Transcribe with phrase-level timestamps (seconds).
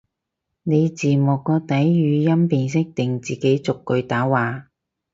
[0.63, 4.71] 你字幕個底語音辨識定自己逐句打話？